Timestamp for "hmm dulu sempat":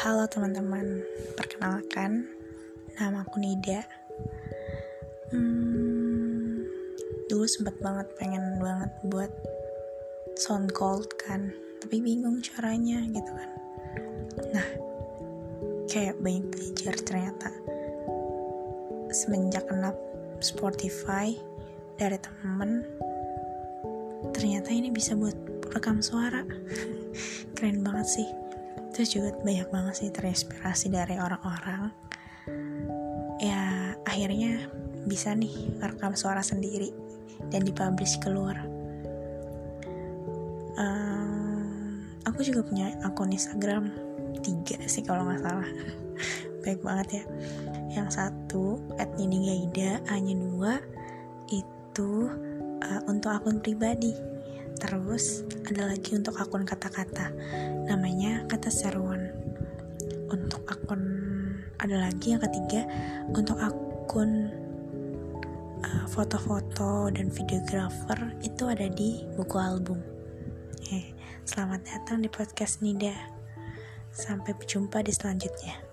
5.28-7.76